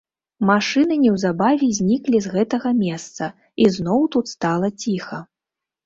Машыны 0.49 0.97
неўзабаве 1.01 1.69
зніклі 1.79 2.17
з 2.29 2.33
гэтага 2.35 2.69
месца, 2.83 3.23
і 3.63 3.71
зноў 3.79 4.01
тут 4.13 4.25
стала 4.37 4.77
ціха. 4.85 5.27